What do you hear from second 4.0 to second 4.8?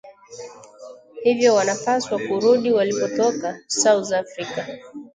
africa